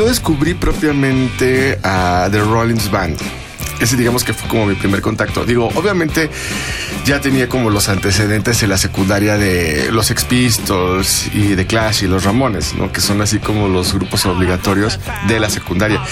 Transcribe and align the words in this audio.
yo 0.00 0.06
descubrí 0.06 0.54
propiamente 0.54 1.78
a 1.82 2.26
The 2.32 2.40
Rollins 2.40 2.90
Band 2.90 3.18
ese 3.80 3.96
digamos 3.96 4.24
que 4.24 4.34
fue 4.34 4.48
como 4.48 4.66
mi 4.66 4.74
primer 4.74 5.00
contacto. 5.00 5.44
Digo, 5.46 5.68
obviamente 5.74 6.28
ya 7.06 7.20
tenía 7.20 7.48
como 7.48 7.70
los 7.70 7.88
antecedentes 7.88 8.62
en 8.62 8.68
la 8.68 8.76
secundaria 8.76 9.38
de 9.38 9.90
los 9.90 10.10
Ex 10.10 10.24
Pistols 10.24 11.30
y 11.34 11.54
de 11.54 11.66
Clash 11.66 12.04
y 12.04 12.06
los 12.06 12.24
Ramones, 12.24 12.74
¿no? 12.74 12.92
Que 12.92 13.00
son 13.00 13.22
así 13.22 13.38
como 13.38 13.68
los 13.68 13.94
grupos 13.94 14.26
obligatorios 14.26 15.00
de 15.28 15.40
la 15.40 15.48
secundaria. 15.48 16.02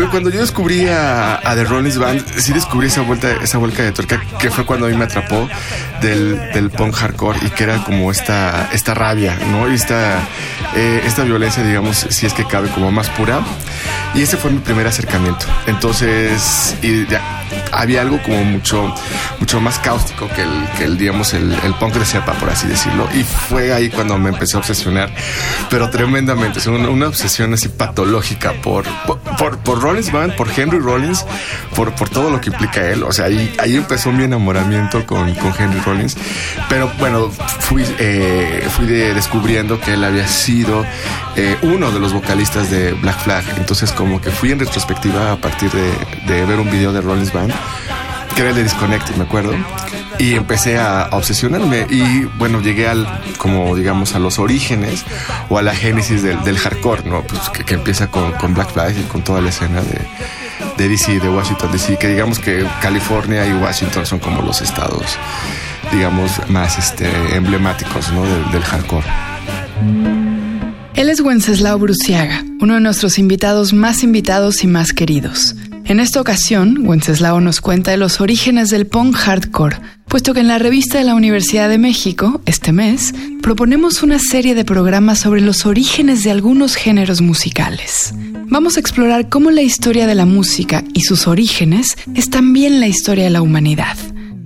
Pero 0.00 0.10
cuando 0.10 0.30
yo 0.30 0.40
descubrí 0.40 0.86
a, 0.88 1.42
The 1.54 1.64
Rollins 1.64 1.98
Band, 1.98 2.24
sí 2.38 2.54
descubrí 2.54 2.86
esa 2.86 3.02
vuelta, 3.02 3.32
esa 3.42 3.58
vuelta 3.58 3.82
de 3.82 3.92
tuerca 3.92 4.18
que 4.38 4.50
fue 4.50 4.64
cuando 4.64 4.86
a 4.86 4.88
mí 4.88 4.96
me 4.96 5.04
atrapó 5.04 5.46
del, 6.00 6.70
punk 6.74 6.94
hardcore 6.94 7.38
y 7.42 7.50
que 7.50 7.64
era 7.64 7.84
como 7.84 8.10
esta, 8.10 8.70
esta 8.72 8.94
rabia, 8.94 9.38
¿no? 9.50 9.70
Y 9.70 9.74
esta, 9.74 10.20
eh, 10.74 11.02
esta 11.04 11.22
violencia, 11.24 11.62
digamos, 11.62 11.98
si 11.98 12.24
es 12.24 12.32
que 12.32 12.46
cabe 12.46 12.70
como 12.70 12.90
más 12.90 13.10
pura. 13.10 13.40
Y 14.14 14.22
ese 14.22 14.38
fue 14.38 14.50
mi 14.50 14.60
primer 14.60 14.86
acercamiento. 14.86 15.44
Entonces, 15.66 16.74
y 16.80 17.06
ya, 17.06 17.20
había 17.72 18.02
algo 18.02 18.20
como 18.22 18.44
mucho, 18.44 18.94
mucho 19.38 19.60
más 19.60 19.78
cáustico 19.78 20.28
que 20.28 20.42
el, 20.42 20.68
que 20.76 20.84
el 20.84 20.98
digamos, 20.98 21.34
el, 21.34 21.52
el 21.64 21.74
punk 21.74 21.94
de 21.94 22.04
cepa, 22.04 22.32
por 22.34 22.50
así 22.50 22.66
decirlo. 22.66 23.08
Y 23.14 23.22
fue 23.22 23.72
ahí 23.72 23.90
cuando 23.90 24.18
me 24.18 24.30
empecé 24.30 24.56
a 24.56 24.60
obsesionar, 24.60 25.10
pero 25.68 25.90
tremendamente, 25.90 26.58
es 26.58 26.66
una, 26.66 26.88
una, 26.88 27.08
obsesión 27.08 27.52
así 27.54 27.68
patológica 27.68 28.52
por, 28.62 28.84
por, 29.38 29.58
por, 29.58 29.80
Rollins 29.80 30.12
Band, 30.12 30.36
por 30.36 30.48
Henry 30.54 30.78
Rollins, 30.78 31.24
por, 31.74 31.92
por 31.94 32.08
todo 32.08 32.30
lo 32.30 32.40
que 32.40 32.50
implica 32.50 32.86
él. 32.88 33.02
O 33.02 33.12
sea, 33.12 33.26
ahí, 33.26 33.52
ahí 33.58 33.76
empezó 33.76 34.12
mi 34.12 34.24
enamoramiento 34.24 35.04
con, 35.06 35.34
con 35.34 35.52
Henry 35.58 35.80
Rollins. 35.80 36.16
Pero 36.68 36.90
bueno, 36.98 37.30
fui, 37.30 37.84
eh, 37.98 38.66
fui 38.70 38.86
de, 38.86 39.14
descubriendo 39.14 39.80
que 39.80 39.94
él 39.94 40.04
había 40.04 40.28
sido 40.28 40.84
eh, 41.36 41.56
uno 41.62 41.90
de 41.90 42.00
los 42.00 42.12
vocalistas 42.12 42.70
de 42.70 42.92
Black 42.92 43.18
Flag. 43.20 43.44
Entonces, 43.56 43.92
como 43.92 44.20
que 44.20 44.30
fui 44.30 44.52
en 44.52 44.60
retrospectiva 44.60 45.32
a 45.32 45.36
partir 45.36 45.70
de, 45.70 45.90
de 46.32 46.46
ver 46.46 46.60
un 46.60 46.70
video 46.70 46.92
de 46.92 47.00
Rollins 47.00 47.32
Band 47.32 47.52
que 48.34 48.40
era 48.42 48.50
el 48.50 48.56
de 48.56 48.62
Disconnect, 48.64 49.16
me 49.16 49.24
acuerdo. 49.24 49.54
Y 50.18 50.34
empecé 50.34 50.78
a, 50.78 51.08
obsesionarme 51.12 51.86
y 51.88 52.24
bueno, 52.38 52.60
llegué 52.60 52.88
al, 52.88 53.06
como 53.38 53.74
digamos, 53.74 54.14
a 54.14 54.18
los 54.18 54.38
orígenes 54.38 55.04
o 55.48 55.58
a 55.58 55.62
la 55.62 55.74
génesis 55.74 56.22
del, 56.22 56.58
hardcore, 56.58 57.02
¿no? 57.04 57.22
Pues 57.22 57.48
que, 57.50 57.74
empieza 57.74 58.08
con, 58.08 58.54
Black 58.54 58.72
Flag 58.72 58.96
y 58.98 59.02
con 59.04 59.22
toda 59.22 59.40
la 59.40 59.48
escena 59.48 59.80
de, 59.80 60.00
de 60.76 60.88
DC, 60.88 61.20
de 61.20 61.28
Washington 61.28 61.72
DC, 61.72 61.96
que 61.96 62.08
digamos 62.08 62.38
que 62.38 62.66
California 62.82 63.46
y 63.46 63.52
Washington 63.52 64.04
son 64.04 64.18
como 64.18 64.42
los 64.42 64.60
estados, 64.60 65.06
digamos, 65.92 66.32
más 66.48 66.78
este, 66.78 67.08
emblemáticos, 67.34 68.12
¿no? 68.12 68.22
Del, 68.22 68.50
del 68.52 68.62
hardcore. 68.62 69.06
Él 70.94 71.08
es 71.08 71.20
Wenceslao 71.20 71.78
Bruciaga, 71.78 72.44
uno 72.60 72.74
de 72.74 72.80
nuestros 72.80 73.18
invitados 73.18 73.72
más 73.72 74.02
invitados 74.02 74.62
y 74.64 74.66
más 74.66 74.92
queridos. 74.92 75.54
En 75.90 75.98
esta 75.98 76.20
ocasión, 76.20 76.86
Wenceslao 76.86 77.40
nos 77.40 77.60
cuenta 77.60 77.90
de 77.90 77.96
los 77.96 78.20
orígenes 78.20 78.70
del 78.70 78.86
punk 78.86 79.16
hardcore, 79.16 79.78
puesto 80.06 80.32
que 80.32 80.38
en 80.38 80.46
la 80.46 80.60
revista 80.60 80.98
de 80.98 81.04
la 81.04 81.16
Universidad 81.16 81.68
de 81.68 81.78
México, 81.78 82.40
este 82.46 82.70
mes, 82.70 83.12
proponemos 83.42 84.04
una 84.04 84.20
serie 84.20 84.54
de 84.54 84.64
programas 84.64 85.18
sobre 85.18 85.40
los 85.40 85.66
orígenes 85.66 86.22
de 86.22 86.30
algunos 86.30 86.76
géneros 86.76 87.22
musicales. 87.22 88.14
Vamos 88.46 88.76
a 88.76 88.80
explorar 88.80 89.28
cómo 89.28 89.50
la 89.50 89.62
historia 89.62 90.06
de 90.06 90.14
la 90.14 90.26
música 90.26 90.84
y 90.94 91.00
sus 91.00 91.26
orígenes 91.26 91.96
es 92.14 92.30
también 92.30 92.78
la 92.78 92.86
historia 92.86 93.24
de 93.24 93.30
la 93.30 93.42
humanidad. 93.42 93.96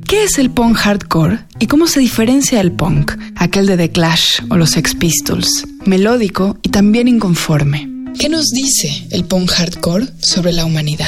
¿Qué 0.09 0.25
es 0.25 0.39
el 0.39 0.49
punk 0.49 0.79
hardcore 0.79 1.41
y 1.59 1.67
cómo 1.67 1.89
se 1.89 2.01
diferencia 2.01 2.59
el 2.59 2.73
punk, 2.73 3.13
aquel 3.37 3.67
de 3.67 3.77
The 3.77 3.91
Clash 3.91 4.41
o 4.49 4.57
los 4.57 4.71
Sex 4.71 4.95
Pistols, 4.95 5.67
melódico 5.85 6.57
y 6.63 6.71
también 6.71 7.07
inconforme? 7.07 7.94
¿Qué 8.19 8.29
nos 8.29 8.51
dice 8.51 9.07
el 9.11 9.25
punk 9.25 9.51
hardcore 9.51 10.07
sobre 10.21 10.53
la 10.53 10.65
humanidad? 10.65 11.07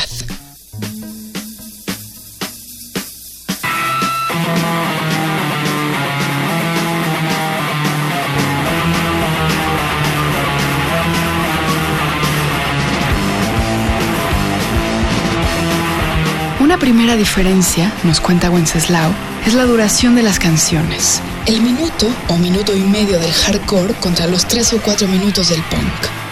Una 16.61 16.79
primera 16.79 17.17
diferencia, 17.17 17.93
nos 18.03 18.21
cuenta 18.21 18.51
Wenceslao, 18.51 19.15
es 19.47 19.55
la 19.55 19.65
duración 19.65 20.17
de 20.17 20.23
las 20.23 20.39
canciones. 20.39 21.23
El 21.47 21.63
minuto 21.63 22.09
o 22.29 22.37
minuto 22.37 22.77
y 22.77 22.81
medio 22.81 23.19
del 23.19 23.33
hardcore 23.33 23.95
contra 23.95 24.27
los 24.27 24.47
tres 24.47 24.73
o 24.73 24.83
cuatro 24.83 25.07
minutos 25.07 25.49
del 25.49 25.63
punk. 25.63 26.26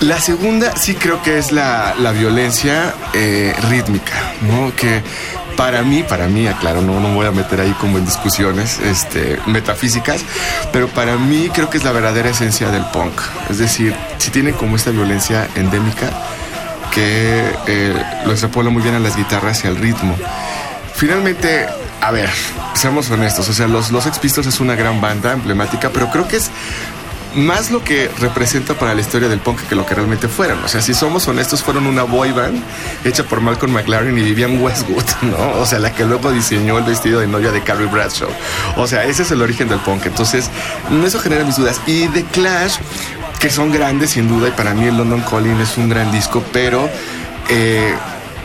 La 0.00 0.18
segunda 0.18 0.76
sí 0.76 0.94
creo 0.94 1.22
que 1.22 1.36
es 1.36 1.52
la, 1.52 1.94
la 1.98 2.12
violencia 2.12 2.94
eh, 3.12 3.54
rítmica, 3.68 4.32
¿no? 4.40 4.74
Que 4.74 5.02
para 5.56 5.82
mí, 5.82 6.02
para 6.02 6.26
mí, 6.26 6.46
aclaro, 6.46 6.80
no, 6.80 7.00
no 7.00 7.12
voy 7.12 7.26
a 7.26 7.32
meter 7.32 7.60
ahí 7.60 7.72
como 7.72 7.98
en 7.98 8.06
discusiones 8.06 8.78
este, 8.78 9.38
metafísicas, 9.44 10.22
pero 10.72 10.88
para 10.88 11.18
mí 11.18 11.50
creo 11.52 11.68
que 11.68 11.76
es 11.76 11.84
la 11.84 11.92
verdadera 11.92 12.30
esencia 12.30 12.70
del 12.70 12.84
punk. 12.86 13.12
Es 13.50 13.58
decir, 13.58 13.94
si 14.16 14.30
tiene 14.30 14.52
como 14.52 14.76
esta 14.76 14.90
violencia 14.90 15.46
endémica 15.54 16.08
que 16.94 17.52
eh, 17.66 17.94
lo 18.24 18.32
extrapola 18.32 18.70
muy 18.70 18.82
bien 18.82 18.94
a 18.94 19.00
las 19.00 19.16
guitarras 19.16 19.64
y 19.64 19.68
al 19.68 19.76
ritmo. 19.76 20.16
Finalmente, 20.94 21.66
a 22.00 22.10
ver, 22.10 22.30
seamos 22.74 23.10
honestos, 23.10 23.48
o 23.50 23.52
sea, 23.52 23.68
los, 23.68 23.90
los 23.90 24.06
Ex 24.06 24.38
es 24.38 24.60
una 24.60 24.74
gran 24.74 25.00
banda 25.02 25.32
emblemática, 25.32 25.90
pero 25.90 26.10
creo 26.10 26.26
que 26.26 26.36
es 26.38 26.50
más 27.34 27.70
lo 27.70 27.82
que 27.82 28.10
representa 28.18 28.74
para 28.74 28.94
la 28.94 29.00
historia 29.00 29.28
del 29.28 29.40
punk 29.40 29.60
que 29.68 29.74
lo 29.74 29.86
que 29.86 29.94
realmente 29.94 30.28
fueron. 30.28 30.62
O 30.64 30.68
sea, 30.68 30.80
si 30.80 30.94
somos 30.94 31.26
honestos, 31.28 31.62
fueron 31.62 31.86
una 31.86 32.02
boy 32.02 32.32
band 32.32 32.62
hecha 33.04 33.24
por 33.24 33.40
Malcolm 33.40 33.72
McLaren 33.72 34.16
y 34.18 34.22
Vivian 34.22 34.60
Westwood, 34.62 35.04
¿no? 35.22 35.60
O 35.60 35.66
sea, 35.66 35.78
la 35.78 35.92
que 35.92 36.04
luego 36.04 36.30
diseñó 36.32 36.78
el 36.78 36.84
vestido 36.84 37.20
de 37.20 37.26
novia 37.26 37.50
de 37.50 37.62
Carrie 37.62 37.86
Bradshaw. 37.86 38.30
O 38.76 38.86
sea, 38.86 39.04
ese 39.04 39.22
es 39.22 39.30
el 39.30 39.42
origen 39.42 39.68
del 39.68 39.78
punk. 39.80 40.06
Entonces, 40.06 40.50
eso 41.04 41.20
genera 41.20 41.44
mis 41.44 41.56
dudas. 41.56 41.80
Y 41.86 42.08
The 42.08 42.24
Clash, 42.24 42.76
que 43.38 43.50
son 43.50 43.72
grandes 43.72 44.10
sin 44.10 44.28
duda, 44.28 44.48
y 44.48 44.52
para 44.52 44.74
mí 44.74 44.86
el 44.86 44.96
London 44.96 45.22
Calling 45.22 45.60
es 45.60 45.76
un 45.76 45.88
gran 45.88 46.10
disco, 46.12 46.42
pero... 46.52 46.88
Eh, 47.48 47.94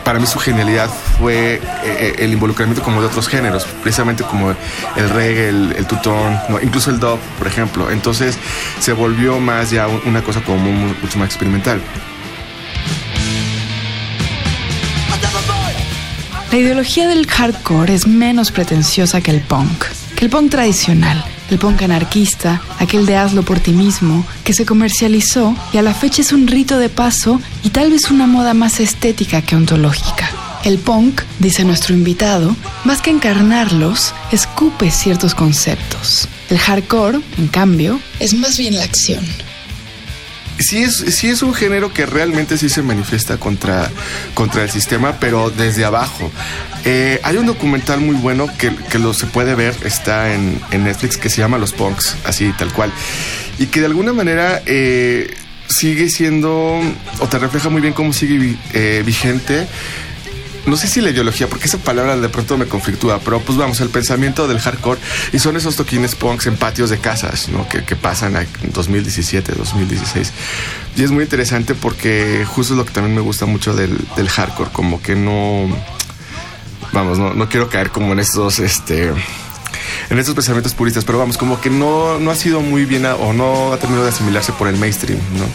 para 0.06 0.20
mí 0.20 0.26
su 0.28 0.38
genialidad 0.38 0.88
fue 1.18 1.54
eh, 1.54 1.60
eh, 1.82 2.14
el 2.20 2.32
involucramiento 2.32 2.80
como 2.80 3.00
de 3.00 3.08
otros 3.08 3.26
géneros, 3.26 3.66
precisamente 3.82 4.22
como 4.22 4.54
el 4.94 5.10
reggae, 5.10 5.48
el, 5.48 5.86
tutón, 5.88 6.38
incluso 6.62 6.90
el 6.90 7.00
dub, 7.00 7.18
por 7.36 7.48
ejemplo. 7.48 7.90
Entonces 7.90 8.38
se 8.78 8.92
volvió 8.92 9.40
más 9.40 9.72
ya 9.72 9.88
una 9.88 10.22
cosa 10.22 10.40
como 10.42 10.70
mucho 10.70 11.18
más 11.18 11.26
experimental. 11.26 11.80
La 16.52 16.56
ideología 16.56 17.08
del 17.08 17.26
hardcore 17.26 17.92
es 17.92 18.06
menos 18.06 18.52
pretenciosa 18.52 19.20
que 19.20 19.32
el 19.32 19.40
punk, 19.40 19.86
que 20.14 20.26
el 20.26 20.30
punk 20.30 20.52
tradicional 20.52 21.24
el 21.50 21.58
punk 21.58 21.82
anarquista, 21.82 22.60
aquel 22.78 23.06
de 23.06 23.16
hazlo 23.16 23.42
por 23.42 23.60
ti 23.60 23.72
mismo, 23.72 24.26
que 24.44 24.52
se 24.52 24.66
comercializó 24.66 25.56
y 25.72 25.78
a 25.78 25.82
la 25.82 25.94
fecha 25.94 26.22
es 26.22 26.32
un 26.32 26.46
rito 26.46 26.78
de 26.78 26.88
paso 26.88 27.40
y 27.62 27.70
tal 27.70 27.90
vez 27.90 28.10
una 28.10 28.26
moda 28.26 28.54
más 28.54 28.80
estética 28.80 29.42
que 29.42 29.56
ontológica. 29.56 30.30
El 30.64 30.78
punk, 30.78 31.22
dice 31.38 31.64
nuestro 31.64 31.94
invitado, 31.94 32.56
más 32.84 33.00
que 33.00 33.10
encarnarlos, 33.10 34.12
escupe 34.32 34.90
ciertos 34.90 35.34
conceptos. 35.34 36.28
El 36.50 36.58
hardcore, 36.58 37.20
en 37.38 37.48
cambio, 37.48 38.00
es 38.18 38.34
más 38.34 38.58
bien 38.58 38.76
la 38.76 38.84
acción 38.84 39.24
sí 40.58 40.82
es, 40.82 40.96
sí 40.96 41.28
es 41.28 41.42
un 41.42 41.54
género 41.54 41.92
que 41.92 42.06
realmente 42.06 42.58
sí 42.58 42.68
se 42.68 42.82
manifiesta 42.82 43.38
contra, 43.38 43.90
contra 44.34 44.62
el 44.62 44.70
sistema, 44.70 45.18
pero 45.20 45.50
desde 45.50 45.84
abajo. 45.84 46.30
Eh, 46.84 47.20
hay 47.22 47.36
un 47.36 47.46
documental 47.46 48.00
muy 48.00 48.16
bueno 48.16 48.48
que, 48.58 48.74
que, 48.90 48.98
lo 48.98 49.12
se 49.12 49.26
puede 49.26 49.54
ver, 49.54 49.74
está 49.84 50.32
en, 50.32 50.60
en, 50.70 50.84
Netflix, 50.84 51.16
que 51.16 51.28
se 51.28 51.38
llama 51.38 51.58
Los 51.58 51.72
Punks, 51.72 52.16
así 52.24 52.52
tal 52.56 52.72
cual. 52.72 52.92
Y 53.58 53.66
que 53.66 53.80
de 53.80 53.86
alguna 53.86 54.12
manera 54.12 54.62
eh, 54.66 55.34
sigue 55.68 56.08
siendo, 56.08 56.80
o 57.18 57.26
te 57.28 57.38
refleja 57.38 57.68
muy 57.68 57.80
bien 57.80 57.92
cómo 57.92 58.12
sigue 58.12 58.56
eh, 58.72 59.02
vigente 59.04 59.66
no 60.66 60.76
sé 60.76 60.88
si 60.88 61.00
la 61.00 61.10
ideología, 61.10 61.48
porque 61.48 61.66
esa 61.66 61.78
palabra 61.78 62.16
de 62.16 62.28
pronto 62.28 62.58
me 62.58 62.66
conflictúa, 62.66 63.20
pero 63.20 63.40
pues 63.40 63.56
vamos, 63.56 63.80
el 63.80 63.88
pensamiento 63.88 64.48
del 64.48 64.58
hardcore 64.58 65.00
y 65.32 65.38
son 65.38 65.56
esos 65.56 65.76
toquines 65.76 66.14
punks 66.14 66.46
en 66.46 66.56
patios 66.56 66.90
de 66.90 66.98
casas, 66.98 67.48
¿no? 67.48 67.68
Que, 67.68 67.96
pasan 67.96 68.36
en 68.36 68.46
2017, 68.72 69.52
2016. 69.52 70.32
Y 70.96 71.02
es 71.02 71.10
muy 71.10 71.24
interesante 71.24 71.74
porque 71.74 72.44
justo 72.46 72.74
es 72.74 72.78
lo 72.78 72.84
que 72.84 72.92
también 72.92 73.14
me 73.14 73.22
gusta 73.22 73.46
mucho 73.46 73.74
del, 73.74 73.96
hardcore, 74.28 74.70
como 74.72 75.00
que 75.00 75.14
no, 75.14 75.68
vamos, 76.92 77.18
no, 77.18 77.32
no 77.32 77.48
quiero 77.48 77.68
caer 77.68 77.90
como 77.90 78.12
en 78.12 78.18
estos, 78.18 78.58
este 78.58 79.12
en 80.10 80.18
estos 80.18 80.34
pensamientos 80.34 80.74
puristas, 80.74 81.04
pero 81.04 81.18
vamos, 81.18 81.36
como 81.38 81.60
que 81.60 81.70
no, 81.70 82.18
no 82.18 82.30
ha 82.30 82.34
sido 82.34 82.60
muy 82.60 82.84
bien 82.84 83.06
o 83.06 83.32
no 83.32 83.72
ha 83.72 83.78
terminado 83.78 84.04
de 84.04 84.10
asimilarse 84.10 84.52
por 84.52 84.68
el 84.68 84.76
mainstream, 84.76 85.18
¿no? 85.38 85.46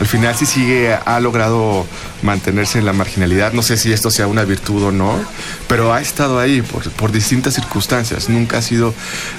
Al 0.00 0.06
final 0.06 0.34
sí 0.36 0.46
sigue, 0.46 0.94
ha 0.94 1.20
logrado 1.20 1.86
mantenerse 2.22 2.78
en 2.78 2.86
la 2.86 2.92
marginalidad. 2.92 3.52
No 3.52 3.62
sé 3.62 3.76
si 3.76 3.92
esto 3.92 4.10
sea 4.10 4.26
una 4.26 4.44
virtud 4.44 4.84
o 4.84 4.92
no, 4.92 5.18
pero 5.66 5.92
ha 5.92 6.00
estado 6.00 6.38
ahí 6.38 6.62
por, 6.62 6.88
por 6.92 7.10
distintas 7.10 7.54
circunstancias. 7.54 8.28
Nunca 8.28 8.58
ha 8.58 8.62
sido 8.62 8.94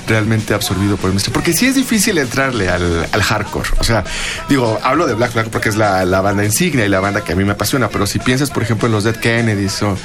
realmente 0.07 0.53
absorbido 0.53 0.97
por 0.97 1.07
el 1.07 1.13
mainstream. 1.13 1.33
Porque 1.33 1.53
sí 1.53 1.65
es 1.65 1.75
difícil 1.75 2.17
entrarle 2.17 2.69
al, 2.69 3.07
al 3.09 3.23
hardcore. 3.23 3.69
O 3.79 3.83
sea, 3.83 4.03
digo, 4.50 4.79
hablo 4.83 5.07
de 5.07 5.13
Black 5.13 5.31
Flag 5.31 5.50
porque 5.50 5.69
es 5.69 5.77
la, 5.77 6.03
la, 6.06 6.19
banda 6.21 6.44
insignia 6.44 6.85
y 6.85 6.89
la 6.89 7.00
banda 7.00 7.23
que 7.23 7.33
a 7.33 7.35
mí 7.35 7.45
me 7.45 7.53
apasiona, 7.53 7.88
pero 7.88 8.06
si 8.06 8.19
piensas, 8.19 8.51
por 8.51 8.63
ejemplo, 8.63 8.88
en 8.88 8.91
los 8.91 9.06
Dead 9.06 9.15
Kennedys 9.15 9.81
o 9.83 9.97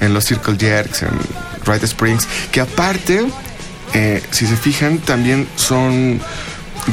en 0.00 0.14
los 0.14 0.24
Circle 0.24 0.56
Jerks, 0.58 1.02
en 1.02 1.10
Right 1.66 1.82
Springs, 1.82 2.28
que 2.52 2.60
aparte, 2.60 3.26
eh, 3.94 4.22
si 4.30 4.46
se 4.46 4.56
fijan, 4.56 4.98
también 4.98 5.48
son 5.56 6.20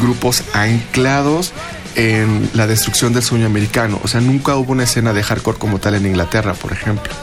grupos 0.01 0.43
anclados 0.53 1.53
en 1.95 2.49
la 2.53 2.67
destrucción 2.67 3.13
del 3.13 3.23
sueño 3.23 3.45
americano. 3.45 3.99
O 4.03 4.07
sea, 4.07 4.21
nunca 4.21 4.55
hubo 4.55 4.71
una 4.71 4.83
escena 4.83 5.13
de 5.13 5.23
hardcore 5.23 5.57
como 5.57 5.79
tal 5.79 5.95
en 5.95 6.05
Inglaterra, 6.05 6.53
por 6.53 6.71
ejemplo. 6.71 7.13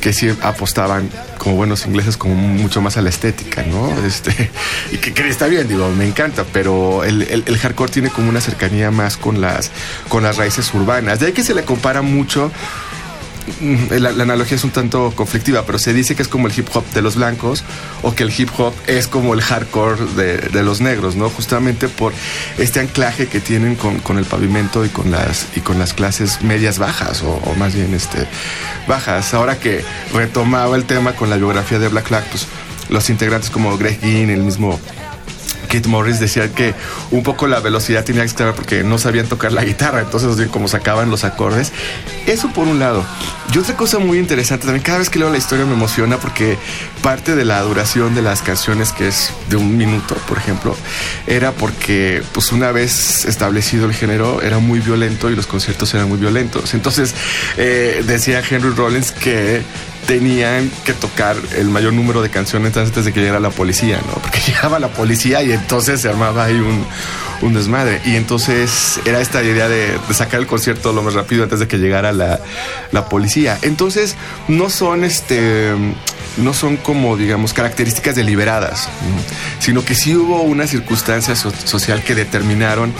Que 0.00 0.12
sí 0.12 0.30
apostaban 0.42 1.08
como 1.38 1.56
buenos 1.56 1.86
ingleses 1.86 2.16
como 2.16 2.34
mucho 2.34 2.82
más 2.82 2.96
a 2.96 3.02
la 3.02 3.08
estética, 3.08 3.62
¿no? 3.62 3.90
Este, 4.04 4.50
y 4.92 4.98
que, 4.98 5.14
que 5.14 5.28
está 5.28 5.46
bien, 5.46 5.66
digo, 5.66 5.88
me 5.90 6.06
encanta, 6.06 6.44
pero 6.52 7.04
el, 7.04 7.22
el, 7.22 7.44
el, 7.46 7.58
hardcore 7.58 7.90
tiene 7.90 8.10
como 8.10 8.28
una 8.28 8.40
cercanía 8.40 8.90
más 8.90 9.16
con 9.16 9.40
las, 9.40 9.70
con 10.08 10.22
las 10.22 10.36
raíces 10.36 10.72
urbanas. 10.74 11.20
De 11.20 11.26
ahí 11.26 11.32
que 11.32 11.42
se 11.42 11.54
le 11.54 11.64
compara 11.64 12.02
mucho 12.02 12.52
la, 13.90 14.12
la, 14.12 14.22
analogía 14.22 14.56
es 14.56 14.64
un 14.64 14.70
tanto 14.70 15.12
conflictiva, 15.14 15.64
pero 15.66 15.78
se 15.78 15.92
dice 15.92 16.14
que 16.14 16.22
es 16.22 16.28
como 16.28 16.46
el 16.46 16.58
hip 16.58 16.68
hop 16.72 16.84
de 16.94 17.02
los 17.02 17.16
blancos 17.16 17.64
o 18.02 18.14
que 18.14 18.22
el 18.22 18.32
hip 18.36 18.48
hop 18.58 18.72
es 18.86 19.06
como 19.06 19.34
el 19.34 19.42
hardcore 19.42 20.04
de, 20.16 20.36
de 20.38 20.62
los 20.62 20.80
negros, 20.80 21.16
¿no? 21.16 21.28
Justamente 21.28 21.88
por 21.88 22.12
este 22.58 22.80
anclaje 22.80 23.26
que 23.26 23.40
tienen 23.40 23.74
con, 23.76 23.98
con, 23.98 24.18
el 24.18 24.24
pavimento 24.24 24.84
y 24.84 24.88
con 24.88 25.10
las, 25.10 25.48
y 25.56 25.60
con 25.60 25.78
las 25.78 25.92
clases 25.92 26.42
medias 26.42 26.78
bajas 26.78 27.22
o, 27.22 27.32
o, 27.32 27.54
más 27.56 27.74
bien 27.74 27.94
este, 27.94 28.26
bajas. 28.88 29.34
Ahora 29.34 29.58
que 29.58 29.84
retomaba 30.12 30.76
el 30.76 30.84
tema 30.84 31.14
con 31.14 31.30
la 31.30 31.36
biografía 31.36 31.78
de 31.78 31.88
Black 31.88 32.08
Flag, 32.08 32.24
pues 32.30 32.46
los 32.88 33.10
integrantes 33.10 33.50
como 33.50 33.76
Greg 33.76 34.00
Ginn, 34.00 34.30
el 34.30 34.42
mismo 34.42 34.80
Keith 35.74 35.86
Morris 35.86 36.20
decía 36.20 36.52
que 36.52 36.72
un 37.10 37.24
poco 37.24 37.48
la 37.48 37.58
velocidad 37.58 38.04
tenía 38.04 38.22
que 38.22 38.28
estar 38.28 38.54
porque 38.54 38.84
no 38.84 38.96
sabían 38.96 39.26
tocar 39.26 39.50
la 39.50 39.64
guitarra, 39.64 40.02
entonces 40.02 40.46
como 40.46 40.68
sacaban 40.68 41.10
los 41.10 41.24
acordes. 41.24 41.72
Eso 42.28 42.52
por 42.52 42.68
un 42.68 42.78
lado. 42.78 43.04
Y 43.52 43.58
otra 43.58 43.76
cosa 43.76 43.98
muy 43.98 44.18
interesante 44.18 44.66
también, 44.66 44.84
cada 44.84 44.98
vez 44.98 45.10
que 45.10 45.18
leo 45.18 45.30
la 45.30 45.36
historia 45.36 45.66
me 45.66 45.72
emociona 45.72 46.18
porque 46.18 46.56
parte 47.02 47.34
de 47.34 47.44
la 47.44 47.60
duración 47.62 48.14
de 48.14 48.22
las 48.22 48.40
canciones, 48.40 48.92
que 48.92 49.08
es 49.08 49.32
de 49.48 49.56
un 49.56 49.76
minuto, 49.76 50.14
por 50.28 50.38
ejemplo, 50.38 50.76
era 51.26 51.50
porque 51.50 52.22
pues 52.30 52.52
una 52.52 52.70
vez 52.70 53.24
establecido 53.24 53.86
el 53.86 53.94
género 53.94 54.42
era 54.42 54.60
muy 54.60 54.78
violento 54.78 55.28
y 55.28 55.34
los 55.34 55.48
conciertos 55.48 55.92
eran 55.92 56.08
muy 56.08 56.18
violentos. 56.18 56.72
Entonces 56.74 57.16
eh, 57.56 58.04
decía 58.06 58.44
Henry 58.48 58.70
Rollins 58.70 59.10
que 59.10 59.62
tenían 60.06 60.70
que 60.84 60.92
tocar 60.92 61.36
el 61.56 61.68
mayor 61.68 61.92
número 61.92 62.22
de 62.22 62.30
canciones 62.30 62.76
antes 62.76 63.04
de 63.04 63.12
que 63.12 63.20
llegara 63.20 63.40
la 63.40 63.50
policía, 63.50 64.00
¿no? 64.06 64.14
Porque 64.14 64.40
llegaba 64.46 64.78
la 64.78 64.88
policía 64.88 65.42
y 65.42 65.52
entonces 65.52 66.00
se 66.00 66.08
armaba 66.08 66.44
ahí 66.44 66.54
un, 66.54 66.86
un 67.42 67.54
desmadre. 67.54 68.00
Y 68.04 68.16
entonces 68.16 69.00
era 69.04 69.20
esta 69.20 69.42
idea 69.42 69.68
de, 69.68 69.98
sacar 70.12 70.40
el 70.40 70.46
concierto 70.46 70.92
lo 70.92 71.02
más 71.02 71.14
rápido 71.14 71.44
antes 71.44 71.60
de 71.60 71.68
que 71.68 71.78
llegara 71.78 72.12
la, 72.12 72.40
la 72.92 73.08
policía. 73.08 73.58
Entonces 73.62 74.16
no 74.48 74.70
son 74.70 75.04
este 75.04 75.72
no 76.36 76.52
son 76.52 76.76
como, 76.76 77.16
digamos, 77.16 77.52
características 77.52 78.16
deliberadas, 78.16 78.88
¿no? 79.08 79.22
sino 79.60 79.84
que 79.84 79.94
sí 79.94 80.16
hubo 80.16 80.42
una 80.42 80.66
circunstancia 80.66 81.36
so 81.36 81.52
social 81.52 82.02
que 82.02 82.16
determinaron 82.16 82.92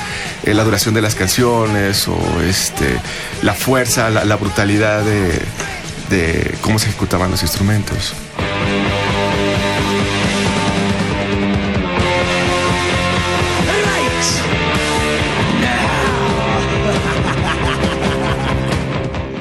eh, 0.44 0.54
la 0.54 0.62
duración 0.62 0.94
de 0.94 1.02
las 1.02 1.16
canciones 1.16 2.06
o 2.06 2.16
este, 2.48 3.00
la 3.42 3.54
fuerza, 3.54 4.08
la 4.10 4.36
brutalidad 4.36 5.02
de, 5.02 5.32
de 6.14 6.54
cómo 6.60 6.78
se 6.78 6.88
ejecutaban 6.88 7.30
los 7.30 7.42
instrumentos. 7.42 8.14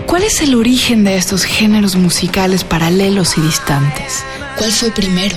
¿Cuál 0.07 0.23
es 0.23 0.41
el 0.41 0.55
origen 0.55 1.03
de 1.03 1.17
estos 1.17 1.43
géneros 1.43 1.95
musicales 1.95 2.63
paralelos 2.63 3.37
y 3.37 3.41
distantes? 3.41 4.23
¿Cuál 4.57 4.71
fue 4.71 4.91
primero? 4.91 5.35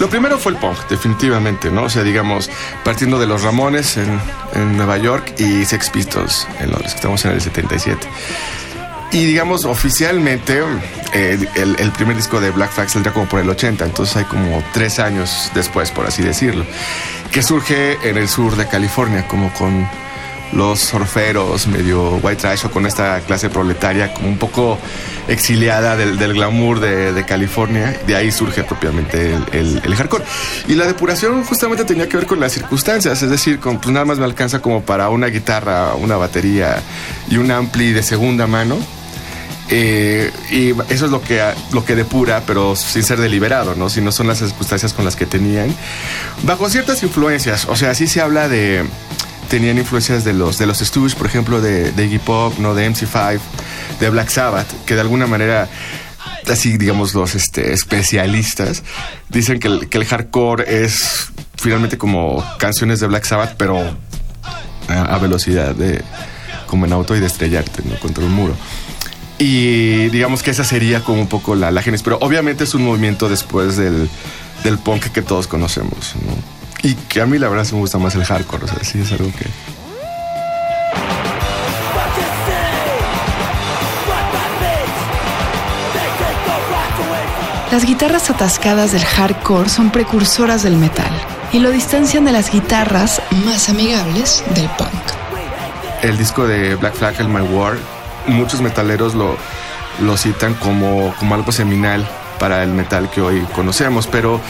Lo 0.00 0.10
primero 0.10 0.38
fue 0.38 0.52
el 0.52 0.58
punk, 0.58 0.76
definitivamente, 0.90 1.70
¿no? 1.70 1.84
O 1.84 1.88
sea, 1.88 2.02
digamos, 2.02 2.50
partiendo 2.84 3.18
de 3.18 3.26
los 3.26 3.42
Ramones 3.42 3.96
en, 3.96 4.20
en 4.54 4.76
Nueva 4.76 4.98
York 4.98 5.34
y 5.38 5.64
Sex 5.64 5.90
Pistols 5.90 6.46
en 6.60 6.70
Londres, 6.70 6.92
que 6.92 6.96
estamos 6.96 7.24
en 7.24 7.32
el 7.32 7.40
77. 7.40 8.06
Y 9.12 9.24
digamos, 9.24 9.64
oficialmente, 9.64 10.60
eh, 11.12 11.38
el, 11.54 11.76
el, 11.78 11.92
primer 11.92 12.16
disco 12.16 12.40
de 12.40 12.50
Black 12.50 12.72
Flag 12.72 12.90
saldría 12.90 13.12
como 13.12 13.26
por 13.26 13.40
el 13.40 13.48
80, 13.48 13.84
entonces 13.84 14.16
hay 14.16 14.24
como 14.24 14.62
tres 14.72 14.98
años 14.98 15.50
después, 15.54 15.90
por 15.90 16.06
así 16.06 16.22
decirlo, 16.22 16.66
que 17.30 17.42
surge 17.42 17.96
en 18.02 18.16
el 18.16 18.28
sur 18.28 18.56
de 18.56 18.66
California, 18.66 19.26
como 19.28 19.52
con 19.54 19.88
los 20.52 20.80
surferos 20.80 21.66
medio 21.66 22.16
white 22.22 22.40
trash 22.40 22.66
o 22.66 22.70
con 22.70 22.86
esta 22.86 23.20
clase 23.20 23.50
proletaria 23.50 24.14
como 24.14 24.28
un 24.28 24.38
poco 24.38 24.78
exiliada 25.28 25.96
del, 25.96 26.16
glamour 26.16 26.80
de, 26.80 27.24
California. 27.26 28.00
De 28.06 28.14
ahí 28.14 28.30
surge 28.30 28.62
propiamente 28.64 29.34
el, 29.34 29.44
el, 29.52 29.82
el, 29.84 29.94
hardcore. 29.94 30.24
Y 30.68 30.74
la 30.74 30.86
depuración 30.86 31.44
justamente 31.44 31.84
tenía 31.84 32.08
que 32.08 32.16
ver 32.16 32.26
con 32.26 32.40
las 32.40 32.52
circunstancias, 32.52 33.22
es 33.22 33.30
decir, 33.30 33.58
pues 33.58 33.88
nada 33.88 34.04
más 34.04 34.18
me 34.18 34.24
alcanza 34.24 34.60
como 34.60 34.82
para 34.82 35.08
una 35.10 35.26
guitarra, 35.26 35.94
una 35.94 36.16
batería 36.16 36.76
y 37.28 37.36
un 37.36 37.50
ampli 37.50 37.92
de 37.92 38.02
segunda 38.02 38.46
mano. 38.46 38.78
Eh, 39.68 40.30
y 40.52 40.70
eso 40.92 41.06
es 41.06 41.10
lo 41.10 41.20
que, 41.20 41.42
lo 41.72 41.84
que 41.84 41.96
depura, 41.96 42.42
pero 42.46 42.76
sin 42.76 43.02
ser 43.02 43.18
deliberado, 43.18 43.74
¿no? 43.74 43.90
Si 43.90 44.00
no 44.00 44.12
son 44.12 44.28
las 44.28 44.38
circunstancias 44.38 44.92
con 44.92 45.04
las 45.04 45.16
que 45.16 45.26
tenían. 45.26 45.74
Bajo 46.44 46.70
ciertas 46.70 47.02
influencias, 47.02 47.66
o 47.68 47.74
sea, 47.74 47.94
sí 47.94 48.06
se 48.06 48.20
habla 48.20 48.48
de 48.48 48.84
tenían 49.48 49.78
influencias 49.78 50.24
de 50.24 50.32
los 50.32 50.58
de 50.58 50.66
los 50.66 50.78
Stooges, 50.78 51.14
por 51.14 51.26
ejemplo, 51.26 51.60
de, 51.60 51.92
de 51.92 52.04
Iggy 52.04 52.18
Pop, 52.18 52.58
no 52.58 52.74
de 52.74 52.88
MC5, 52.90 53.40
de 54.00 54.10
Black 54.10 54.28
Sabbath, 54.28 54.68
que 54.84 54.94
de 54.94 55.00
alguna 55.00 55.26
manera 55.26 55.68
así 56.50 56.76
digamos 56.76 57.14
los 57.14 57.34
este, 57.34 57.72
especialistas 57.72 58.82
dicen 59.28 59.58
que 59.58 59.68
el, 59.68 59.88
que 59.88 59.98
el 59.98 60.04
hardcore 60.04 60.84
es 60.84 61.32
finalmente 61.56 61.98
como 61.98 62.44
canciones 62.58 63.00
de 63.00 63.06
Black 63.06 63.24
Sabbath, 63.24 63.54
pero 63.56 63.96
a, 64.88 65.18
velocidad 65.18 65.74
de 65.74 66.02
como 66.66 66.86
en 66.86 66.92
auto 66.92 67.16
y 67.16 67.20
de 67.20 67.26
estrellarte 67.26 67.82
¿no? 67.84 67.98
contra 67.98 68.24
un 68.24 68.32
muro. 68.32 68.54
Y 69.38 70.08
digamos 70.08 70.42
que 70.42 70.50
esa 70.50 70.64
sería 70.64 71.04
como 71.04 71.20
un 71.20 71.28
poco 71.28 71.54
la, 71.54 71.70
la 71.70 71.82
pero 72.02 72.18
obviamente 72.20 72.64
es 72.64 72.74
un 72.74 72.84
movimiento 72.84 73.28
después 73.28 73.76
del, 73.76 74.08
del 74.64 74.78
punk 74.78 75.06
que 75.06 75.22
todos 75.22 75.46
conocemos, 75.46 76.14
¿no? 76.24 76.55
Y 76.82 76.94
que 76.94 77.20
a 77.20 77.26
mí 77.26 77.38
la 77.38 77.48
verdad 77.48 77.64
sí 77.64 77.74
me 77.74 77.80
gusta 77.80 77.98
más 77.98 78.14
el 78.14 78.24
hardcore, 78.24 78.64
o 78.64 78.68
sea, 78.68 78.82
sí 78.82 79.00
es 79.00 79.12
algo 79.12 79.30
que... 79.32 79.46
Las 87.72 87.84
guitarras 87.84 88.30
atascadas 88.30 88.92
del 88.92 89.04
hardcore 89.04 89.68
son 89.68 89.90
precursoras 89.90 90.62
del 90.62 90.76
metal 90.76 91.10
y 91.52 91.58
lo 91.58 91.70
distancian 91.70 92.24
de 92.24 92.32
las 92.32 92.50
guitarras 92.50 93.20
más 93.44 93.68
amigables 93.68 94.44
del 94.54 94.68
punk. 94.70 94.90
El 96.02 96.16
disco 96.16 96.46
de 96.46 96.76
Black 96.76 96.94
Flag, 96.94 97.16
el 97.18 97.28
My 97.28 97.40
War, 97.40 97.76
muchos 98.28 98.60
metaleros 98.60 99.14
lo, 99.14 99.36
lo 100.00 100.16
citan 100.16 100.54
como, 100.54 101.14
como 101.18 101.34
algo 101.34 101.52
seminal 101.52 102.06
para 102.38 102.62
el 102.62 102.70
metal 102.70 103.10
que 103.10 103.20
hoy 103.20 103.40
conocemos, 103.54 104.06
pero 104.06 104.40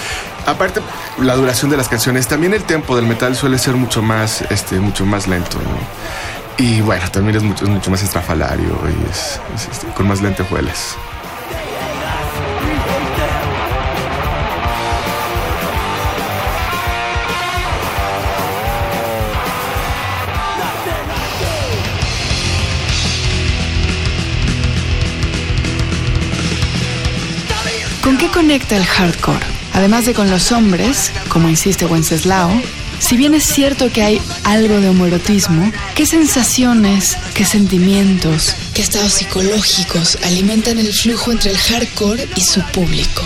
aparte 0.47 0.81
la 1.21 1.35
duración 1.35 1.71
de 1.71 1.77
las 1.77 1.89
canciones, 1.89 2.27
también 2.27 2.55
el 2.55 2.65
tempo 2.65 2.97
del 2.97 3.07
metal 3.07 3.37
suele 3.37 3.59
ser 3.59 3.75
mucho 3.75 4.03
más, 4.03 4.43
este, 4.51 4.81
mucho 4.81 5.07
más 5.07 5.27
lento. 5.27 5.59
Y 6.59 6.81
bueno, 6.81 7.09
también 7.11 7.37
es 7.37 7.43
mucho, 7.43 7.67
mucho 7.67 7.91
más 7.91 8.03
estrafalario 8.03 8.79
y 8.85 9.11
es 9.11 9.41
este, 9.71 9.87
con 9.89 10.09
más 10.09 10.23
lentejuelas. 10.23 10.97
¿Con 28.17 28.29
qué 28.29 28.33
conecta 28.33 28.79
el 28.79 28.87
hardcore? 28.87 29.45
Además 29.75 30.07
de 30.07 30.15
con 30.15 30.31
los 30.31 30.51
hombres, 30.51 31.13
como 31.29 31.51
insiste 31.51 31.85
Wenceslao, 31.85 32.51
si 32.99 33.19
bien 33.19 33.35
es 33.35 33.45
cierto 33.45 33.93
que 33.93 34.03
hay 34.03 34.23
algo 34.45 34.81
de 34.81 34.89
homoerotismo, 34.89 35.71
¿qué 35.95 36.07
sensaciones, 36.07 37.15
qué 37.35 37.45
sentimientos, 37.45 38.57
qué 38.73 38.81
estados 38.81 39.13
psicológicos 39.13 40.17
alimentan 40.25 40.79
el 40.79 40.95
flujo 40.95 41.31
entre 41.31 41.51
el 41.51 41.59
hardcore 41.59 42.27
y 42.37 42.41
su 42.41 42.63
público? 42.73 43.23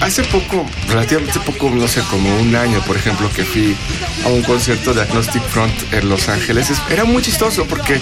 hace 0.00 0.22
poco, 0.24 0.66
relativamente 0.88 1.40
poco, 1.40 1.68
no 1.70 1.88
sé, 1.88 2.00
como 2.10 2.34
un 2.38 2.56
año, 2.56 2.80
por 2.86 2.96
ejemplo, 2.96 3.30
que 3.30 3.44
fui 3.44 3.76
a 4.24 4.28
un 4.28 4.42
concierto 4.42 4.94
de 4.94 5.02
Agnostic 5.02 5.42
Front 5.42 5.92
en 5.92 6.08
Los 6.08 6.28
Ángeles, 6.30 6.70
era 6.88 7.04
muy 7.04 7.22
chistoso 7.22 7.66
porque 7.66 8.00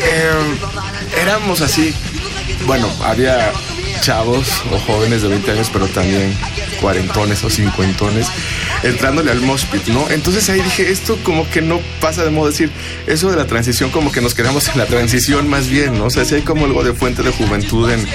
eh, 0.00 0.30
éramos 1.20 1.60
así, 1.60 1.94
bueno, 2.66 2.88
había 3.02 3.52
chavos 4.00 4.62
o 4.72 4.78
jóvenes 4.78 5.22
de 5.22 5.28
20 5.28 5.50
años, 5.50 5.70
pero 5.72 5.86
también 5.88 6.36
cuarentones 6.80 7.42
o 7.44 7.50
cincuentones, 7.50 8.28
entrándole 8.82 9.30
al 9.30 9.40
mosh 9.40 9.64
¿no? 9.88 10.08
Entonces 10.10 10.48
ahí 10.48 10.60
dije, 10.60 10.90
esto 10.90 11.18
como 11.24 11.48
que 11.50 11.60
no 11.60 11.80
pasa 12.00 12.24
de 12.24 12.30
modo 12.30 12.48
decir, 12.48 12.70
eso 13.06 13.30
de 13.30 13.36
la 13.36 13.46
transición 13.46 13.90
como 13.90 14.12
que 14.12 14.20
nos 14.20 14.34
quedamos 14.34 14.68
en 14.68 14.78
la 14.78 14.86
transición 14.86 15.48
más 15.48 15.68
bien, 15.68 15.98
¿no? 15.98 16.06
O 16.06 16.10
sea, 16.10 16.24
si 16.24 16.36
hay 16.36 16.42
como 16.42 16.66
algo 16.66 16.84
de 16.84 16.94
fuente 16.94 17.22
de 17.22 17.30
juventud 17.30 17.90
en, 17.90 18.06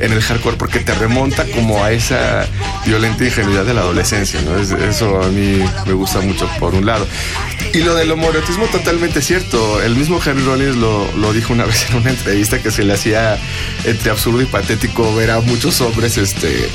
en 0.00 0.12
el 0.12 0.22
hardcore 0.22 0.56
porque 0.56 0.80
te 0.80 0.94
remonta 0.94 1.44
como 1.54 1.84
a 1.84 1.92
esa 1.92 2.46
violenta 2.84 3.24
ingenuidad 3.24 3.64
de 3.64 3.74
la 3.74 3.82
adolescencia, 3.82 4.40
¿no? 4.42 4.56
eso 4.58 5.22
a 5.22 5.28
mí 5.28 5.62
me 5.86 5.92
gusta 5.92 6.20
mucho 6.20 6.48
por 6.58 6.74
un 6.74 6.86
lado. 6.86 7.06
Y 7.72 7.82
lo 7.82 7.94
del 7.94 8.10
homoerotismo 8.10 8.66
totalmente 8.66 9.22
cierto. 9.22 9.80
El 9.80 9.94
mismo 9.94 10.20
Henry 10.24 10.42
Rollins 10.42 10.76
lo, 10.76 11.10
lo, 11.12 11.32
dijo 11.32 11.52
una 11.52 11.64
vez 11.66 11.88
en 11.88 11.96
una 11.96 12.10
entrevista 12.10 12.60
que 12.60 12.70
se 12.70 12.82
le 12.82 12.94
hacía 12.94 13.38
entre 13.84 14.10
absurdo 14.10 14.42
y 14.42 14.46
patético 14.46 15.14
ver 15.14 15.30
a 15.30 15.40
muchos 15.40 15.80
hombres 15.80 16.16
este 16.18 16.68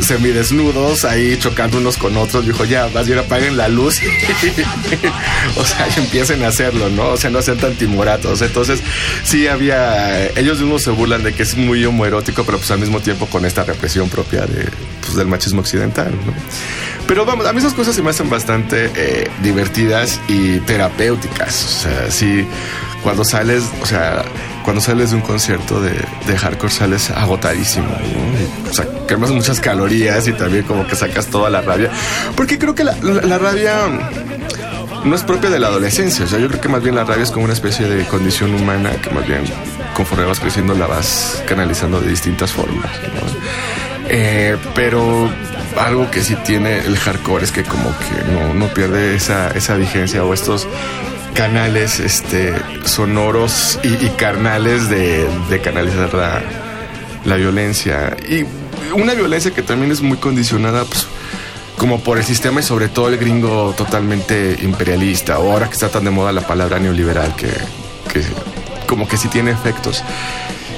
semidesnudos 0.00 1.04
ahí 1.04 1.36
chocando 1.38 1.78
unos 1.78 1.96
con 1.96 2.16
otros. 2.16 2.46
Dijo, 2.46 2.64
ya, 2.64 2.88
más 2.88 3.06
bien 3.06 3.18
apaguen 3.18 3.56
la 3.56 3.68
luz. 3.68 4.00
o 5.56 5.64
sea, 5.64 5.88
empiecen 5.96 6.42
a 6.44 6.48
hacerlo, 6.48 6.88
¿no? 6.90 7.08
O 7.08 7.16
sea, 7.16 7.30
no 7.30 7.42
sean 7.42 7.58
tan 7.58 7.74
timoratos. 7.74 8.42
Entonces, 8.42 8.80
sí 9.24 9.46
había. 9.46 10.26
Ellos 10.28 10.60
mismos 10.60 10.82
se 10.82 10.90
burlan 10.90 11.22
de 11.22 11.32
que 11.32 11.42
es 11.42 11.56
muy 11.56 11.84
homoerótico, 11.84 12.44
pero 12.44 12.58
pues 12.58 12.70
al 12.70 12.78
mismo 12.78 13.00
tiempo 13.00 13.26
con 13.26 13.44
esta 13.44 13.64
represión 13.64 14.08
propia 14.08 14.46
de, 14.46 14.68
pues, 15.00 15.14
del 15.14 15.26
machismo 15.26 15.60
occidental, 15.60 16.10
¿no? 16.10 16.32
Pero 17.06 17.24
vamos, 17.24 17.46
a 17.46 17.52
mí 17.52 17.58
esas 17.58 17.74
cosas 17.74 17.94
se 17.94 18.02
me 18.02 18.10
hacen 18.10 18.30
bastante 18.30 18.90
eh, 18.94 19.30
divertidas 19.42 20.20
y 20.28 20.58
terapéuticas. 20.60 21.64
O 21.64 21.80
sea, 21.82 22.10
sí, 22.10 22.46
cuando 23.02 23.24
sales, 23.24 23.64
o 23.82 23.86
sea, 23.86 24.24
cuando 24.64 24.80
sales 24.80 25.10
de 25.10 25.16
un 25.16 25.22
concierto 25.22 25.80
de, 25.80 25.92
de 26.26 26.38
hardcore 26.38 26.72
sales 26.72 27.10
agotadísimo. 27.10 27.88
O 28.70 28.72
sea, 28.72 28.86
quemas 29.06 29.30
muchas 29.30 29.60
calorías 29.60 30.26
y 30.28 30.32
también 30.32 30.64
como 30.64 30.86
que 30.86 30.96
sacas 30.96 31.26
toda 31.26 31.50
la 31.50 31.60
rabia. 31.60 31.90
Porque 32.36 32.58
creo 32.58 32.74
que 32.74 32.84
la, 32.84 32.94
la, 33.02 33.38
rabia 33.38 33.74
no 35.04 35.14
es 35.14 35.22
propia 35.22 35.50
de 35.50 35.58
la 35.58 35.68
adolescencia. 35.68 36.24
O 36.24 36.28
sea, 36.28 36.38
yo 36.38 36.48
creo 36.48 36.60
que 36.60 36.68
más 36.68 36.82
bien 36.82 36.94
la 36.94 37.04
rabia 37.04 37.22
es 37.22 37.30
como 37.30 37.44
una 37.44 37.54
especie 37.54 37.86
de 37.86 38.04
condición 38.06 38.54
humana 38.54 38.90
que 39.02 39.10
más 39.10 39.26
bien 39.26 39.42
conforme 39.94 40.24
vas 40.24 40.40
creciendo 40.40 40.74
la 40.74 40.86
vas 40.86 41.42
canalizando 41.46 42.00
de 42.00 42.08
distintas 42.08 42.52
formas. 42.52 42.90
Eh, 44.08 44.56
pero 44.74 45.30
algo 45.78 46.10
que 46.10 46.22
sí 46.22 46.36
tiene 46.44 46.78
el 46.78 46.96
hardcore 46.96 47.44
es 47.44 47.52
que 47.52 47.62
como 47.62 47.90
que 47.98 48.32
no, 48.32 48.54
no 48.54 48.66
pierde 48.74 49.14
esa, 49.14 49.48
esa 49.48 49.76
vigencia 49.76 50.24
o 50.24 50.34
estos 50.34 50.66
canales 51.34 52.00
este, 52.00 52.54
sonoros 52.84 53.78
y, 53.82 54.08
carnales 54.10 54.88
de, 54.88 55.26
de 55.48 55.60
canalizar 55.60 56.12
la, 56.14 56.42
la, 57.24 57.36
violencia. 57.36 58.16
Y 58.28 58.44
una 58.94 59.14
violencia 59.14 59.50
que 59.52 59.62
también 59.62 59.92
es 59.92 60.02
muy 60.02 60.18
condicionada 60.18 60.84
pues, 60.84 61.06
como 61.76 62.00
por 62.00 62.18
el 62.18 62.24
sistema 62.24 62.60
y 62.60 62.62
sobre 62.62 62.88
todo 62.88 63.08
el 63.08 63.18
gringo 63.18 63.74
totalmente 63.76 64.58
imperialista. 64.62 65.38
O 65.38 65.52
ahora 65.52 65.66
que 65.66 65.74
está 65.74 65.88
tan 65.88 66.04
de 66.04 66.10
moda 66.10 66.32
la 66.32 66.46
palabra 66.46 66.78
neoliberal 66.78 67.34
que, 67.36 67.48
que 68.12 68.22
como 68.86 69.08
que 69.08 69.16
sí 69.16 69.28
tiene 69.28 69.50
efectos 69.50 70.02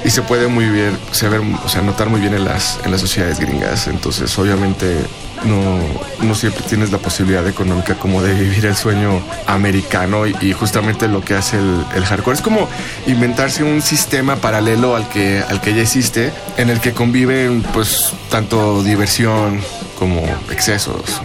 y 0.05 0.11
se 0.11 0.21
puede 0.21 0.47
muy 0.47 0.69
bien, 0.69 0.97
se 1.11 1.27
ver, 1.27 1.41
o 1.41 1.67
sea, 1.67 1.81
notar 1.81 2.09
muy 2.09 2.21
bien 2.21 2.35
en 2.35 2.45
las, 2.45 2.79
en 2.85 2.91
las 2.91 3.01
sociedades 3.01 3.39
gringas. 3.39 3.87
Entonces, 3.87 4.37
obviamente, 4.37 4.97
no, 5.43 5.79
no 6.25 6.35
siempre 6.35 6.63
tienes 6.67 6.91
la 6.91 6.97
posibilidad 6.97 7.47
económica 7.47 7.95
como 7.95 8.21
de 8.21 8.33
vivir 8.33 8.65
el 8.65 8.75
sueño 8.75 9.21
americano 9.47 10.25
y, 10.25 10.53
justamente 10.53 11.07
lo 11.07 11.21
que 11.21 11.35
hace 11.35 11.57
el, 11.57 11.85
el, 11.95 12.05
hardcore 12.05 12.35
es 12.35 12.41
como 12.41 12.67
inventarse 13.07 13.63
un 13.63 13.81
sistema 13.81 14.37
paralelo 14.37 14.95
al 14.95 15.07
que, 15.09 15.43
al 15.47 15.61
que 15.61 15.73
ya 15.73 15.81
existe, 15.81 16.31
en 16.57 16.69
el 16.69 16.79
que 16.79 16.93
conviven 16.93 17.63
pues 17.73 18.13
tanto 18.29 18.83
diversión 18.83 19.59
como 19.97 20.21
excesos. 20.49 21.21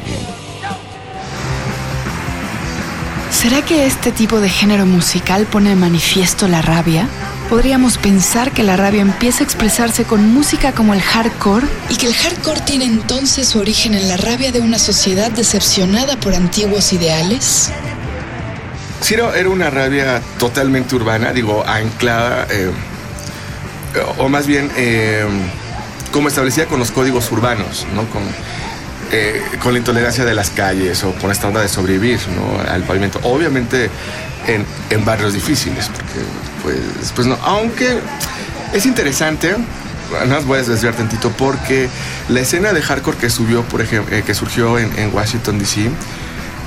¿Será 3.41 3.63
que 3.63 3.87
este 3.87 4.13
tipo 4.13 4.39
de 4.39 4.51
género 4.51 4.85
musical 4.85 5.47
pone 5.47 5.71
de 5.71 5.77
manifiesto 5.77 6.47
la 6.47 6.61
rabia? 6.61 7.09
podríamos 7.49 7.99
pensar 7.99 8.53
que 8.53 8.63
la 8.63 8.77
rabia 8.77 9.01
empieza 9.01 9.41
a 9.41 9.45
expresarse 9.45 10.05
con 10.05 10.33
música 10.33 10.71
como 10.73 10.95
el 10.95 11.01
hardcore 11.03 11.67
y 11.89 11.97
que 11.97 12.07
el 12.07 12.15
hardcore 12.15 12.61
tiene 12.61 12.85
entonces 12.85 13.49
su 13.49 13.59
origen 13.59 13.95
en 13.95 14.07
la 14.09 14.17
rabia 14.17 14.53
de 14.53 14.61
una 14.61 14.79
sociedad 14.79 15.33
decepcionada 15.33 16.15
por 16.21 16.35
antiguos 16.35 16.93
ideales? 16.93 17.73
Ciro 19.03 19.35
era 19.35 19.49
una 19.49 19.69
rabia 19.69 20.23
totalmente 20.39 20.95
urbana, 20.95 21.33
digo, 21.33 21.65
anclada, 21.67 22.47
eh, 22.51 22.71
o 24.19 24.29
más 24.29 24.47
bien 24.47 24.71
eh, 24.77 25.25
como 26.13 26.29
establecida 26.29 26.67
con 26.67 26.79
los 26.79 26.93
códigos 26.93 27.33
urbanos, 27.33 27.85
¿no? 27.97 28.09
Con, 28.11 28.23
eh, 29.13 29.43
con 29.61 29.73
la 29.73 29.79
intolerancia 29.79 30.25
de 30.25 30.35
las 30.35 30.51
calles 30.51 31.03
o 31.05 31.13
con 31.15 31.31
esta 31.31 31.49
onda 31.49 31.61
de 31.61 31.69
sobrevivir 31.69 32.21
al 32.69 32.83
pavimento. 32.85 33.21
Obviamente 33.23 33.91
en, 34.47 35.05
barrios 35.05 35.33
difíciles, 35.33 35.89
porque 35.89 36.21
pues, 36.63 37.13
pues 37.15 37.27
no, 37.27 37.39
aunque 37.43 37.99
es 38.73 38.87
interesante, 38.87 39.55
más 40.29 40.45
voy 40.45 40.59
a 40.59 40.63
desviar 40.63 40.95
tantito, 40.95 41.31
porque 41.31 41.89
la 42.29 42.41
escena 42.41 42.73
de 42.73 42.83
hardcore 42.83 43.17
que 43.17 43.31
subió, 43.31 43.63
por 43.63 43.81
ejemplo, 43.81 44.15
eh, 44.15 44.23
que 44.23 44.35
surgió 44.35 44.79
en, 44.79 45.15
Washington 45.15 45.59
DC, 45.59 45.91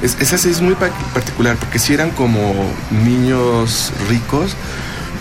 es, 0.02 0.18
esa 0.20 0.36
es 0.36 0.62
muy 0.62 0.76
particular, 0.76 1.56
porque 1.58 1.80
si 1.80 1.94
eran 1.94 2.12
como 2.12 2.54
niños 2.92 3.92
ricos, 4.10 4.56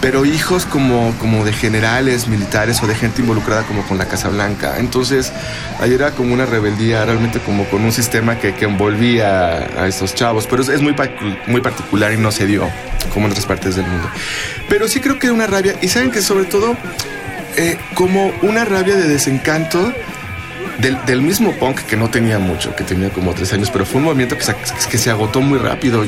pero 0.03 0.25
hijos 0.25 0.67
como, 0.67 1.15
como 1.21 1.45
de 1.45 1.53
generales 1.53 2.27
militares 2.27 2.83
o 2.83 2.89
de 2.89 2.95
gente 2.97 3.23
involucrada 3.23 3.63
como 3.63 3.87
con 3.87 3.99
la 3.99 4.07
Casa 4.07 4.29
Blanca. 4.29 4.75
Entonces, 4.79 5.33
ahí 5.79 5.95
era 5.95 6.11
como 6.11 6.35
una 6.35 6.45
rebeldía, 6.45 7.05
realmente 7.05 7.39
como 7.39 7.65
con 7.67 7.85
un 7.85 7.93
sistema 7.93 8.37
que, 8.37 8.53
que 8.53 8.65
envolvía 8.65 9.59
a 9.81 9.87
estos 9.87 10.13
chavos, 10.17 10.49
pero 10.49 10.63
es, 10.63 10.83
muy, 10.83 10.97
muy 11.47 11.61
particular 11.61 12.13
y 12.13 12.17
no 12.17 12.33
se 12.33 12.47
dio 12.47 12.69
como 13.15 13.27
en 13.27 13.31
otras 13.31 13.47
partes 13.47 13.77
del 13.77 13.87
mundo. 13.87 14.11
Pero 14.69 14.89
sí 14.89 14.99
creo 14.99 15.21
que 15.21 15.29
era 15.29 15.35
una 15.35 15.47
rabia, 15.47 15.77
y 15.81 15.87
saben 15.87 16.11
que 16.11 16.21
sobre 16.21 16.47
todo 16.47 16.77
eh, 17.57 17.79
como 17.95 18.33
una 18.43 18.65
rabia 18.65 18.97
de 18.97 19.07
desencanto, 19.07 19.95
del, 20.83 20.99
del, 21.07 21.23
mismo 21.23 21.53
punk 21.53 21.81
que 21.83 21.97
no 21.97 22.11
tenía 22.11 22.39
mucho, 22.39 22.77
que 22.77 22.85
tenía 22.85 23.09
como 23.11 23.33
tres 23.33 23.53
años, 23.53 23.71
pero 23.71 23.87
fue 23.87 23.99
un 23.99 24.05
movimiento 24.05 24.37
que 24.37 24.45
se, 24.45 24.55
que 24.91 24.99
se 24.99 25.11
agotó 25.11 25.41
muy 25.41 25.59
rápido. 25.59 26.05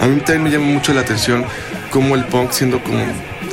A 0.00 0.06
mí 0.06 0.20
también 0.20 0.42
me 0.44 0.50
llama 0.50 0.66
mucho 0.66 0.94
la 0.94 1.02
atención 1.02 1.44
cómo 1.90 2.14
el 2.14 2.24
punk 2.24 2.52
siendo 2.52 2.82
como 2.82 3.04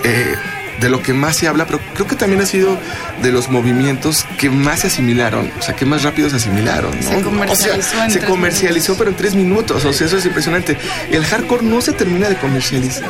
eh, 0.03 0.35
de 0.79 0.89
lo 0.89 1.01
que 1.01 1.13
más 1.13 1.35
se 1.35 1.47
habla, 1.47 1.65
pero 1.65 1.79
creo 1.93 2.07
que 2.07 2.15
también 2.15 2.41
ha 2.41 2.45
sido 2.45 2.77
de 3.21 3.31
los 3.31 3.49
movimientos 3.49 4.25
que 4.37 4.49
más 4.49 4.79
se 4.79 4.87
asimilaron, 4.87 5.51
o 5.59 5.61
sea, 5.61 5.75
que 5.75 5.85
más 5.85 6.03
rápido 6.03 6.29
se 6.29 6.37
asimilaron. 6.37 6.91
¿no? 6.95 7.09
Se 7.09 7.21
comercializó, 7.21 7.97
o 7.97 7.99
sea, 7.99 8.09
se 8.09 8.19
comercializó 8.21 8.97
pero 8.97 9.11
en 9.11 9.15
tres 9.15 9.35
minutos, 9.35 9.85
o 9.85 9.93
sea, 9.93 10.07
eso 10.07 10.17
es 10.17 10.25
impresionante. 10.25 10.77
El 11.11 11.23
hardcore 11.23 11.63
no 11.63 11.81
se 11.81 11.93
termina 11.93 12.29
de 12.29 12.35
comercializar. 12.35 13.09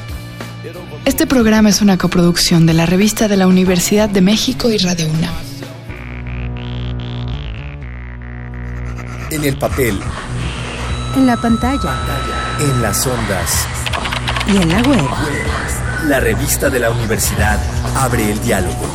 Este 1.04 1.26
programa 1.26 1.68
es 1.68 1.80
una 1.80 1.98
coproducción 1.98 2.66
de 2.66 2.74
la 2.74 2.86
revista 2.86 3.28
de 3.28 3.36
la 3.36 3.46
Universidad 3.46 4.08
de 4.08 4.20
México 4.20 4.70
y 4.70 4.78
Radio 4.78 5.06
UNAM. 5.08 5.34
En 9.30 9.44
el 9.44 9.56
papel. 9.56 9.98
En 11.16 11.26
la 11.26 11.36
pantalla. 11.36 11.94
En 12.60 12.82
las 12.82 13.06
ondas. 13.06 13.66
Y 14.46 14.56
en 14.56 14.68
la 14.68 14.82
web. 14.82 15.04
La 16.06 16.20
revista 16.20 16.68
de 16.70 16.78
la 16.78 16.90
universidad 16.90 17.58
abre 17.96 18.30
el 18.30 18.40
diálogo. 18.42 18.86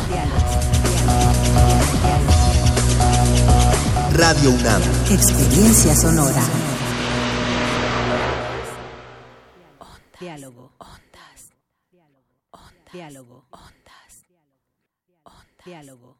Radio 4.20 4.50
UNAM. 4.50 4.82
Experiencia 5.10 5.96
sonora. 5.96 6.42
Ondas. 9.78 10.20
Diálogo. 10.20 10.72
Ondas. 10.76 11.40
Diálogo. 11.90 12.28
Ondas. 12.50 12.92
Diálogo. 12.92 13.46
Ondas. 13.50 14.26
Diálogo. 15.64 16.19